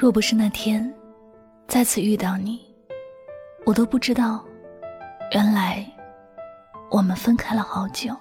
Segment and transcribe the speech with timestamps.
[0.00, 0.94] 若不是那天
[1.66, 2.60] 再次遇到你，
[3.66, 4.44] 我都不知道，
[5.32, 5.84] 原来
[6.88, 8.14] 我们分开了好久。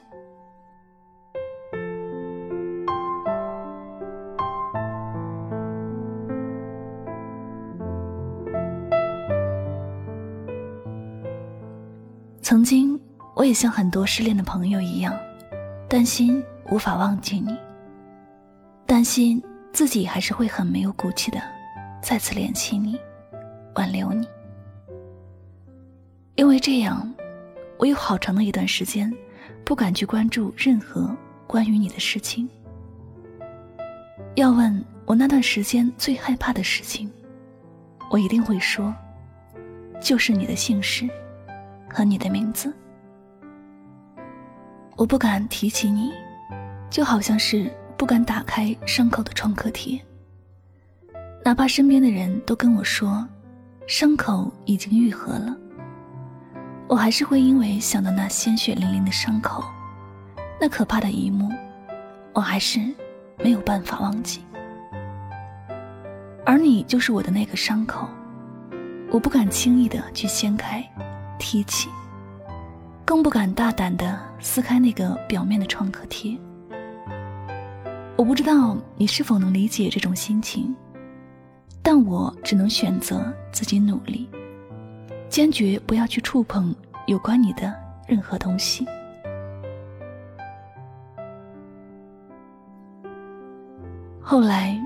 [12.41, 12.99] 曾经，
[13.35, 15.15] 我也像很多失恋的朋友一样，
[15.87, 17.55] 担心无法忘记你，
[18.87, 19.39] 担心
[19.71, 21.39] 自己还是会很没有骨气的。
[22.08, 22.97] 再次联系你，
[23.75, 24.25] 挽留你，
[26.36, 27.14] 因为这样，
[27.77, 29.14] 我有好长的一段时间
[29.66, 31.14] 不敢去关注任何
[31.45, 32.47] 关于你的事情。
[34.36, 37.11] 要问我那段时间最害怕的事情，
[38.09, 38.95] 我一定会说，
[39.99, 41.09] 就是你的姓氏
[41.89, 42.73] 和你的名字。
[44.95, 46.14] 我不敢提起你，
[46.89, 50.02] 就好像是不敢打开伤口的创可贴。
[51.47, 53.25] 哪怕身边的人都跟我说，
[53.87, 55.55] 伤口已经愈合了，
[56.89, 59.63] 我还是会因为想到那鲜血淋淋的伤口，
[60.59, 61.49] 那可怕的一幕，
[62.33, 62.81] 我还是
[63.37, 64.41] 没有办法忘记。
[66.45, 68.09] 而你就是我的那个伤口，
[69.09, 70.83] 我不敢轻易的去掀开、
[71.39, 71.87] 提起，
[73.05, 76.37] 更不敢大胆的撕开那个表面的创可贴。
[78.17, 80.75] 我不知道你是否能理解这种心情。
[81.89, 84.27] 但我只能选择自己努力，
[85.30, 86.75] 坚决不要去触碰
[87.05, 87.73] 有关你的
[88.05, 88.86] 任何东西。
[94.20, 94.77] 后来，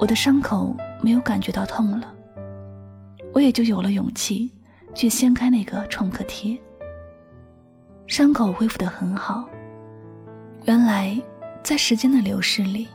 [0.00, 2.12] 我的伤口没有感觉到痛了，
[3.32, 4.50] 我也就有了勇气
[4.96, 6.58] 去掀开那个创可贴。
[8.08, 9.48] 伤口恢复的很好，
[10.64, 11.16] 原来
[11.62, 12.88] 在时间的流逝里，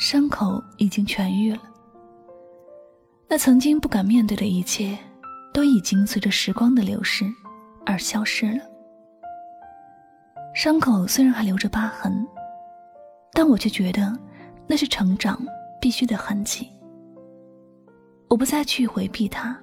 [0.00, 1.62] 伤口已经痊愈了。
[3.28, 4.96] 那曾经不敢面对的一切，
[5.52, 7.24] 都已经随着时光的流逝
[7.84, 8.62] 而消失了。
[10.54, 12.26] 伤口虽然还留着疤痕，
[13.32, 14.16] 但我却觉得
[14.66, 15.40] 那是成长
[15.80, 16.68] 必须的痕迹。
[18.28, 19.58] 我不再去回避它，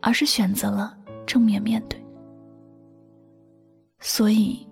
[0.00, 0.96] 而是选择了
[1.26, 2.02] 正面面对。
[4.00, 4.66] 所以，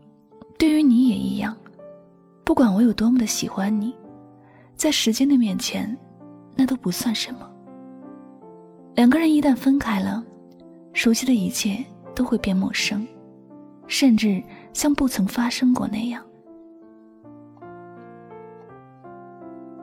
[0.59, 1.57] 对于你也一样，
[2.45, 3.95] 不管我有多么的喜欢你，
[4.75, 5.97] 在时间的面前，
[6.57, 7.49] 那都不算什么。
[8.95, 10.25] 两个人一旦分开了，
[10.93, 11.85] 熟悉的一切
[12.15, 13.07] 都会变陌生，
[13.87, 16.23] 甚至像不曾发生过那样。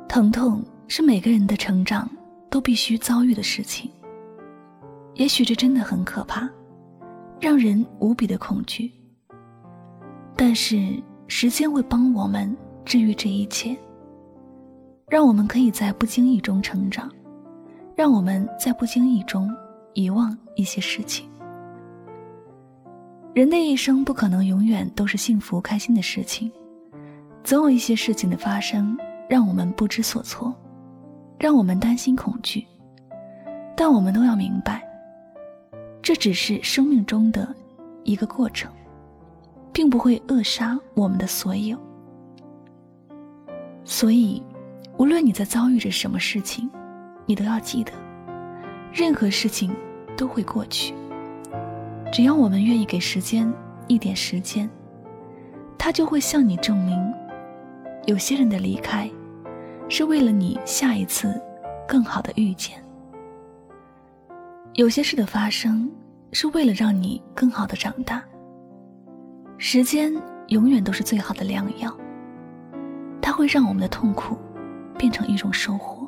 [0.08, 2.10] 疼痛是每个人的成长
[2.50, 3.90] 都必须遭遇的事情。
[5.16, 6.50] 也许这真的很可怕，
[7.40, 8.92] 让人无比的恐惧。
[10.36, 13.76] 但是时间会帮我们治愈这一切，
[15.10, 17.10] 让我们可以在不经意中成长。
[17.96, 19.50] 让我们在不经意中
[19.94, 21.30] 遗忘一些事情。
[23.34, 26.52] 人的一生不可能永远都是幸福开心的事情，
[27.42, 28.98] 总有一些事情的发生
[29.30, 30.54] 让我们不知所措，
[31.40, 32.66] 让我们担心恐惧。
[33.78, 34.84] 但我们都要明白，
[36.02, 37.54] 这只是生命中的
[38.04, 38.70] 一个过程，
[39.72, 41.78] 并不会扼杀我们的所有。
[43.86, 44.44] 所以，
[44.98, 46.70] 无论你在遭遇着什么事情。
[47.26, 47.92] 你都要记得，
[48.92, 49.76] 任何事情
[50.16, 50.94] 都会过去。
[52.12, 53.52] 只要我们愿意给时间
[53.88, 54.70] 一点时间，
[55.78, 56.98] 它就会向你证明，
[58.06, 59.10] 有些人的离开，
[59.90, 61.42] 是为了你下一次
[61.88, 62.78] 更好的遇见；
[64.74, 65.92] 有些事的发生，
[66.32, 68.24] 是为了让你更好的长大。
[69.58, 70.14] 时间
[70.50, 71.92] 永远都是最好的良药，
[73.22, 74.38] 它会让我们的痛苦
[74.98, 76.05] 变成一种收获。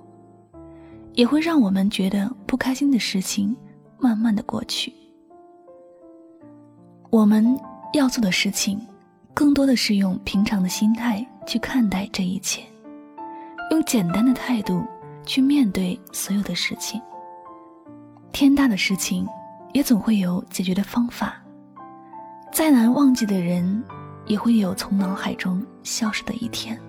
[1.17, 3.53] 也会让我们觉得不开心的事情
[3.97, 4.93] 慢慢的过去。
[7.09, 7.59] 我们
[7.93, 8.79] 要做的事情，
[9.33, 12.61] 更多的是用平常的心态去看待这一切，
[13.71, 14.85] 用简单的态度
[15.25, 17.01] 去面对所有的事情。
[18.31, 19.27] 天大的事情，
[19.73, 21.29] 也总会有解决的方法；
[22.51, 23.83] 再难忘记的人，
[24.27, 26.79] 也会有从脑海中消失的一天。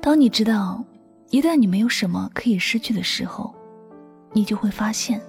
[0.00, 0.84] 当你知道，
[1.30, 3.54] 一旦你没有什么可以失去的时候，
[4.32, 5.20] 你就会发现，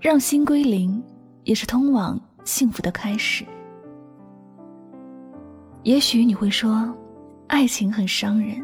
[0.00, 1.00] 让心归零，
[1.44, 3.46] 也是通往幸福的开始。
[5.84, 6.92] 也许你会说，
[7.46, 8.60] 爱情很伤人，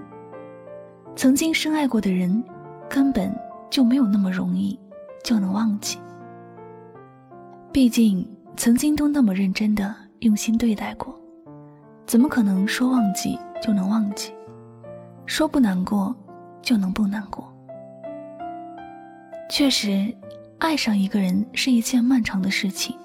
[1.14, 2.42] 曾经深爱过的人，
[2.90, 3.32] 根本
[3.70, 4.76] 就没有那么容易
[5.22, 5.98] 就能忘记。
[7.72, 11.14] 毕竟，曾经都那么认真的用心对待过，
[12.06, 14.32] 怎么可能说忘记就能忘记？
[15.28, 16.16] 说不难过，
[16.62, 17.46] 就能不难过。
[19.50, 20.12] 确实，
[20.58, 22.96] 爱上一个人是一件漫长的事情，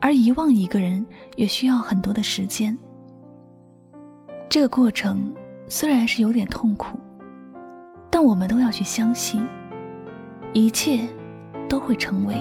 [0.00, 1.04] 而遗忘一个人
[1.36, 2.76] 也需要很多的时间。
[4.48, 5.30] 这个过程
[5.68, 6.98] 虽然是有点痛苦，
[8.10, 9.46] 但我们都要去相信，
[10.54, 11.06] 一切
[11.68, 12.34] 都会成为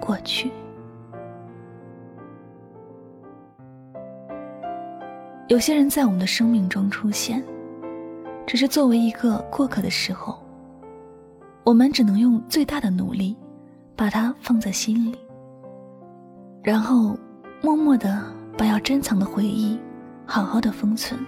[0.00, 0.50] 过去。
[5.46, 7.44] 有些人在我们的生命中出现。
[8.54, 10.40] 只是作为一个过客的时候，
[11.64, 13.36] 我们只能用最大的努力，
[13.96, 15.18] 把它放在心里，
[16.62, 17.18] 然后
[17.60, 18.22] 默默的
[18.56, 19.76] 把要珍藏的回忆，
[20.24, 21.18] 好好的封存。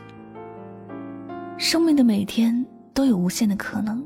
[1.58, 2.64] 生命的每天
[2.94, 4.00] 都有无限的可能，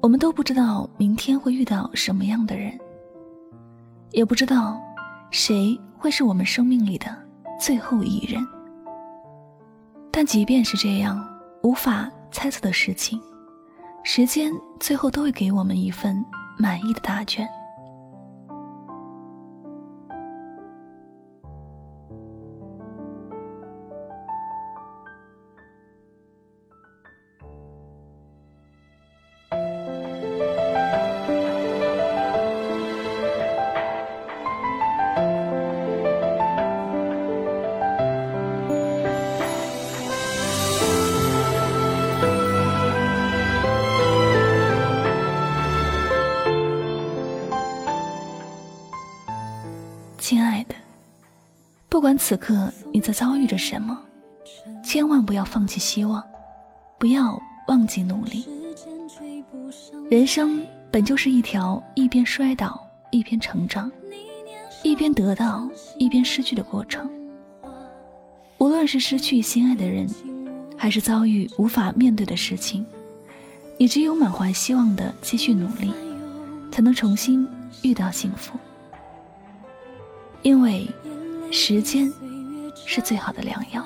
[0.00, 2.76] 我们都不知道明天会遇到什么样的人，
[4.10, 4.76] 也不知道
[5.30, 7.06] 谁会是我们生命里的
[7.60, 8.44] 最后一人。
[10.10, 11.24] 但即便是这样。
[11.66, 13.20] 无法猜测的事情，
[14.04, 16.24] 时间最后都会给我们一份
[16.56, 17.44] 满意的答卷。
[51.96, 53.98] 不管此刻你在遭遇着什么，
[54.84, 56.22] 千万不要放弃希望，
[56.98, 58.46] 不要忘记努力。
[60.10, 63.90] 人生本就是一条一边摔倒一边成长，
[64.82, 65.66] 一边得到
[65.96, 67.10] 一边失去的过程。
[68.58, 70.06] 无论是失去心爱的人，
[70.76, 72.84] 还是遭遇无法面对的事情，
[73.78, 75.94] 你只有满怀希望的继续努力，
[76.70, 77.48] 才能重新
[77.80, 78.58] 遇到幸福。
[80.42, 80.86] 因为
[81.50, 82.12] 时间
[82.84, 83.84] 是最好的良药，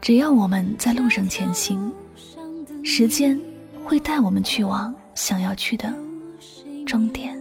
[0.00, 1.92] 只要我们在路上前行，
[2.82, 3.40] 时间
[3.84, 5.94] 会带我们去往想要去的
[6.86, 7.37] 终点。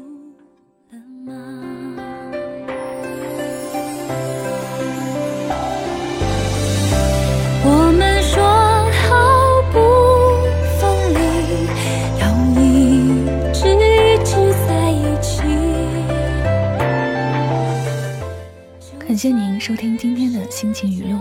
[19.18, 21.20] 感谢您收听今天的心情语录，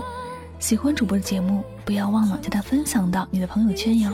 [0.59, 4.13] 喜欢主播的节目，不要忘了将它分享到你的朋友圈哟。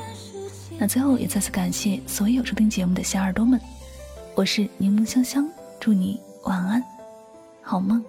[0.79, 3.59] 那最后也再次感谢所有收听节目的小耳朵们，
[4.35, 5.45] 我是柠檬香香，
[5.81, 6.81] 祝你晚安，
[7.61, 8.01] 好梦。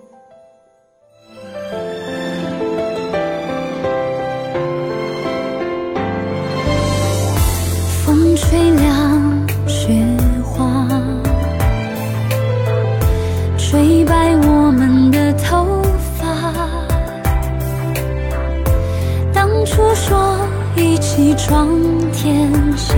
[21.47, 21.69] 闯
[22.11, 22.97] 天下，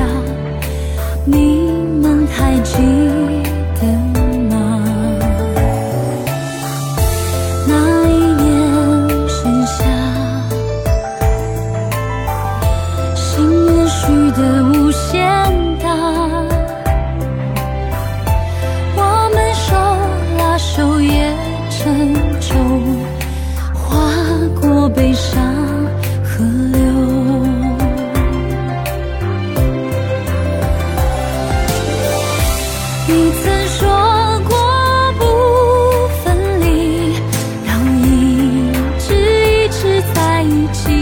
[1.24, 1.55] 你
[40.72, 40.95] 起